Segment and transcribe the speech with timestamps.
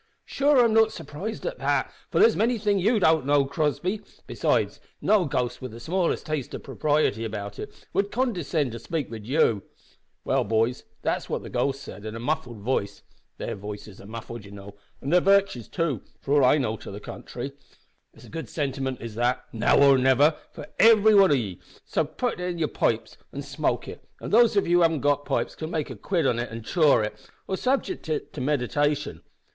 [0.25, 4.79] "Sure, I'm not surprised at that for there's many things ye don't know, Crossby; besides,
[4.99, 9.27] no ghost with the smallest taste of propriety about it would condescind to spake wid
[9.27, 9.61] you.
[10.25, 13.03] Well, boys, that's what the ghost said in a muffled vice
[13.37, 16.89] their vices are muffled, you know, an their virtues too, for all I know to
[16.89, 17.51] the contrairy.
[18.15, 22.01] It's a good sentiment is that `Now or niver' for every wan of ye so
[22.01, 24.81] ye may putt it in yer pipes an' smoke it, an' those of ye who
[24.81, 27.13] haven't got pipes can make a quid of it an' chaw it,
[27.47, 29.21] or subject it to meditation.